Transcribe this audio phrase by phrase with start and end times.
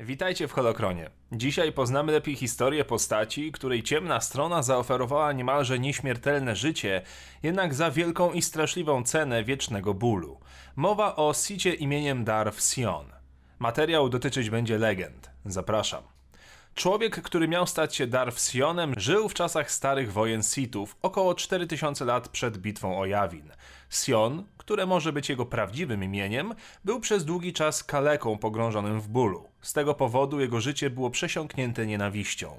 [0.00, 1.10] Witajcie w Holokronie.
[1.32, 7.02] Dzisiaj poznamy lepiej historię postaci, której ciemna strona zaoferowała niemalże nieśmiertelne życie,
[7.42, 10.40] jednak za wielką i straszliwą cenę wiecznego bólu.
[10.76, 13.12] Mowa o Sicie imieniem Darth Sion.
[13.58, 15.30] Materiał dotyczyć będzie legend.
[15.44, 16.17] Zapraszam.
[16.78, 22.04] Człowiek, który miał stać się Darth Sionem, żył w czasach starych wojen Sithów, około 4000
[22.04, 23.50] lat przed bitwą o Jawin.
[23.90, 26.54] Sion, które może być jego prawdziwym imieniem,
[26.84, 29.44] był przez długi czas kaleką pogrążonym w bólu.
[29.60, 32.58] Z tego powodu jego życie było przesiąknięte nienawiścią.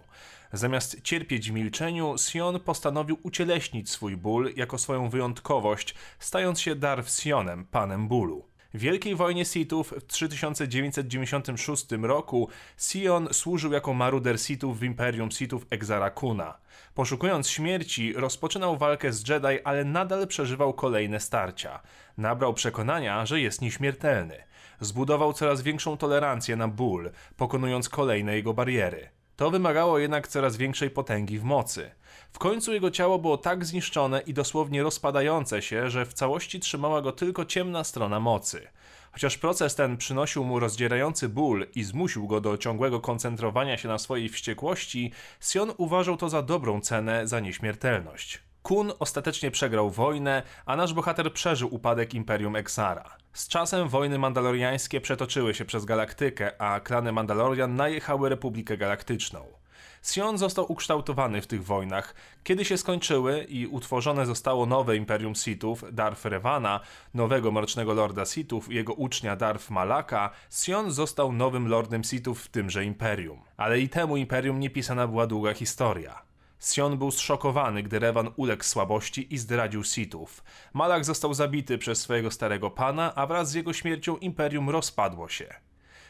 [0.54, 7.20] Zamiast cierpieć w milczeniu, Sion postanowił ucieleśnić swój ból jako swoją wyjątkowość, stając się Darth
[7.20, 8.48] Sionem, panem bólu.
[8.73, 16.58] Wielkiej Wojnie Sithów w 3996 roku Sion służył jako maruder Sithów w Imperium Sithów Exarakuna.
[16.95, 21.80] Poszukując śmierci, rozpoczynał walkę z Jedi, ale nadal przeżywał kolejne starcia.
[22.18, 24.44] Nabrał przekonania, że jest nieśmiertelny.
[24.80, 29.09] Zbudował coraz większą tolerancję na ból, pokonując kolejne jego bariery.
[29.40, 31.92] To wymagało jednak coraz większej potęgi w mocy.
[32.32, 37.02] W końcu jego ciało było tak zniszczone i dosłownie rozpadające się, że w całości trzymała
[37.02, 38.68] go tylko ciemna strona mocy.
[39.12, 43.98] Chociaż proces ten przynosił mu rozdzierający ból i zmusił go do ciągłego koncentrowania się na
[43.98, 48.48] swojej wściekłości, Sion uważał to za dobrą cenę za nieśmiertelność.
[48.64, 53.18] Kun ostatecznie przegrał wojnę, a nasz bohater przeżył upadek Imperium Exara.
[53.34, 59.60] Z czasem wojny mandaloriańskie przetoczyły się przez galaktykę, a klany Mandalorian najechały Republikę Galaktyczną.
[60.02, 62.16] Sion został ukształtowany w tych wojnach.
[62.44, 66.80] Kiedy się skończyły i utworzone zostało nowe Imperium Sithów, Darth Revana,
[67.14, 72.48] nowego Mrocznego Lorda Sithów i jego ucznia Darth Malaka, Sion został nowym Lordem Sithów w
[72.48, 73.42] tymże Imperium.
[73.58, 76.28] Ale i temu Imperium nie pisana była długa historia.
[76.60, 80.44] Sion był zszokowany, gdy Revan uległ słabości i zdradził Sithów.
[80.74, 85.54] Malak został zabity przez swojego starego pana, a wraz z jego śmiercią Imperium rozpadło się.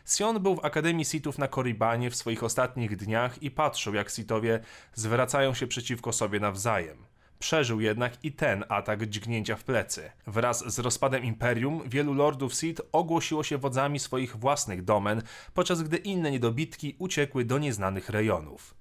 [0.05, 4.59] Sion był w Akademii Sithów na Koribanie w swoich ostatnich dniach i patrzył, jak Sithowie
[4.93, 6.97] zwracają się przeciwko sobie nawzajem.
[7.39, 10.11] Przeżył jednak i ten atak dźgnięcia w plecy.
[10.27, 15.21] Wraz z rozpadem imperium wielu lordów Sith ogłosiło się wodzami swoich własnych domen,
[15.53, 18.78] podczas gdy inne niedobitki uciekły do nieznanych rejonów.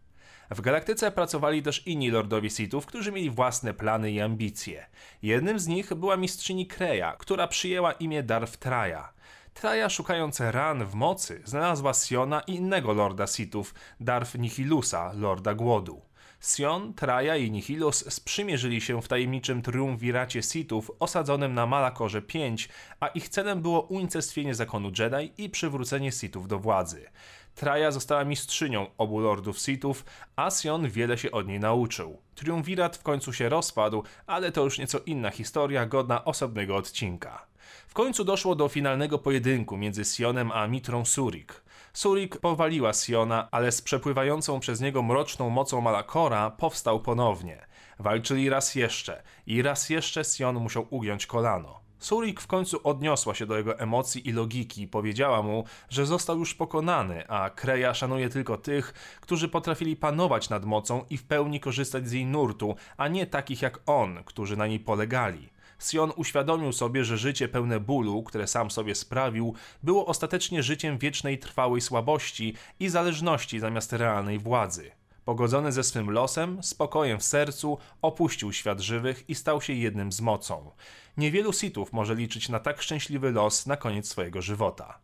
[0.50, 4.86] W galaktyce pracowali też inni lordowie Sithów, którzy mieli własne plany i ambicje.
[5.22, 9.12] Jednym z nich była mistrzyni Kreja, która przyjęła imię Darth Traja.
[9.54, 16.08] Traja, szukając ran w mocy, znalazła Siona i innego lorda Sithów, Darth Nihilusa, lorda głodu.
[16.41, 22.69] Sion, Traja i Nihilus sprzymierzyli się w tajemniczym triumviracie Sithów osadzonym na Malakorze 5,
[23.00, 27.06] a ich celem było unicestwienie zakonu Jedi i przywrócenie Sithów do władzy.
[27.54, 30.04] Traja została mistrzynią obu lordów Sithów,
[30.37, 32.19] a Sion wiele się od niej nauczył.
[32.34, 37.47] Triumvirat w końcu się rozpadł, ale to już nieco inna historia, godna osobnego odcinka.
[37.88, 41.62] W końcu doszło do finalnego pojedynku między Sionem a Mitrą Surik.
[41.98, 47.66] Surik powaliła Siona, ale z przepływającą przez niego mroczną mocą Malakora powstał ponownie.
[47.98, 51.81] Walczyli raz jeszcze i raz jeszcze Sion musiał ugiąć kolano.
[51.98, 56.38] Surik w końcu odniosła się do jego emocji i logiki i powiedziała mu, że został
[56.38, 61.60] już pokonany, a Kreja szanuje tylko tych, którzy potrafili panować nad mocą i w pełni
[61.60, 65.48] korzystać z jej nurtu, a nie takich jak on, którzy na niej polegali.
[65.78, 71.39] Sion uświadomił sobie, że życie pełne bólu, które sam sobie sprawił, było ostatecznie życiem wiecznej
[71.39, 74.91] trwałej słabości i zależności zamiast realnej władzy.
[75.25, 80.21] Pogodzony ze swym losem, spokojem w sercu, opuścił świat żywych i stał się jednym z
[80.21, 80.71] mocą.
[81.16, 84.99] Niewielu Sithów może liczyć na tak szczęśliwy los na koniec swojego żywota.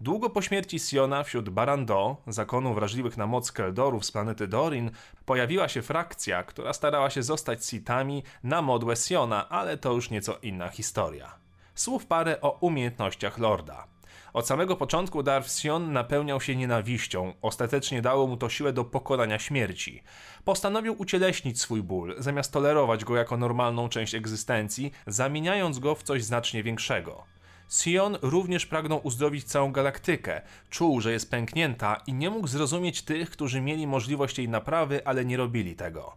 [0.00, 4.90] Długo po śmierci Siona wśród Barando, zakonu wrażliwych na moc Keldorów z planety Dorin,
[5.26, 10.38] pojawiła się frakcja, która starała się zostać Sithami na modłę Siona, ale to już nieco
[10.42, 11.34] inna historia.
[11.74, 13.86] Słów parę o umiejętnościach Lorda.
[14.32, 19.38] Od samego początku Darth Sion napełniał się nienawiścią, ostatecznie dało mu to siłę do pokonania
[19.38, 20.02] śmierci.
[20.44, 26.24] Postanowił ucieleśnić swój ból, zamiast tolerować go jako normalną część egzystencji, zamieniając go w coś
[26.24, 27.35] znacznie większego.
[27.68, 30.42] Sion również pragnął uzdrowić całą galaktykę.
[30.70, 35.24] Czuł, że jest pęknięta i nie mógł zrozumieć tych, którzy mieli możliwość jej naprawy, ale
[35.24, 36.16] nie robili tego.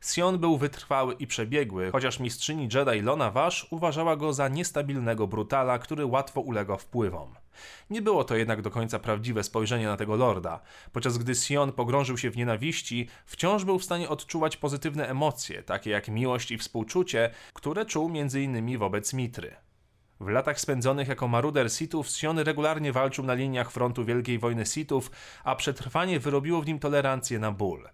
[0.00, 5.78] Sion był wytrwały i przebiegły, chociaż mistrzyni Jedi Lona Vash uważała go za niestabilnego brutala,
[5.78, 7.34] który łatwo ulega wpływom.
[7.90, 10.60] Nie było to jednak do końca prawdziwe spojrzenie na tego lorda.
[10.92, 15.90] Podczas gdy Sion pogrążył się w nienawiści, wciąż był w stanie odczuwać pozytywne emocje, takie
[15.90, 18.78] jak miłość i współczucie, które czuł m.in.
[18.78, 19.65] wobec Mitry.
[20.20, 25.10] W latach spędzonych jako maruder Sithów Sion regularnie walczył na liniach frontu Wielkiej Wojny Sithów,
[25.44, 27.88] a przetrwanie wyrobiło w nim tolerancję na ból.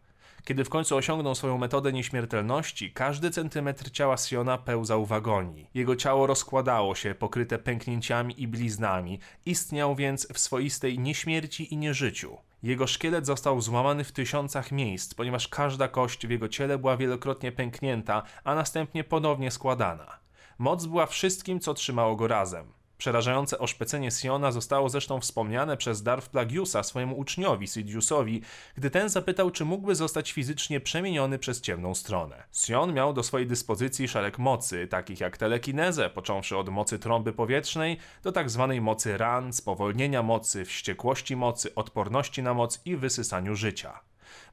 [0.44, 5.70] Kiedy w końcu osiągnął swoją metodę nieśmiertelności, każdy centymetr ciała Siona pełzał w agonii.
[5.74, 12.38] Jego ciało rozkładało się, pokryte pęknięciami i bliznami, istniał więc w swoistej nieśmierci i nieżyciu.
[12.62, 17.52] Jego szkielet został złamany w tysiącach miejsc, ponieważ każda kość w jego ciele była wielokrotnie
[17.52, 20.21] pęknięta, a następnie ponownie składana.
[20.58, 22.72] Moc była wszystkim, co trzymało go razem.
[23.02, 28.40] Przerażające oszpecenie Siona zostało zresztą wspomniane przez Darth Plagiusa swojemu uczniowi Sidious'owi,
[28.74, 32.42] gdy ten zapytał, czy mógłby zostać fizycznie przemieniony przez ciemną stronę.
[32.52, 37.98] Sion miał do swojej dyspozycji szereg mocy, takich jak telekinezę, począwszy od mocy trąby powietrznej,
[38.22, 44.00] do tak zwanej mocy ran, spowolnienia mocy, wściekłości mocy, odporności na moc i wysysaniu życia.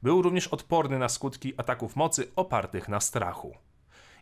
[0.02, 3.56] Był również odporny na skutki ataków mocy opartych na strachu.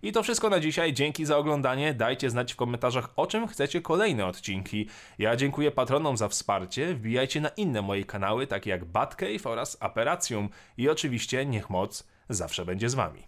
[0.03, 0.93] I to wszystko na dzisiaj.
[0.93, 1.95] Dzięki za oglądanie.
[1.95, 4.89] Dajcie znać w komentarzach, o czym chcecie kolejne odcinki.
[5.19, 6.95] Ja dziękuję patronom za wsparcie.
[6.95, 10.49] Wbijajcie na inne moje kanały, takie jak Batcave oraz Aperacjum.
[10.77, 13.28] I oczywiście niech moc zawsze będzie z wami.